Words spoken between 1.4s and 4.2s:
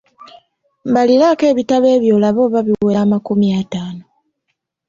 ebitabo ebyo olabe oba biwera amakumi ataano.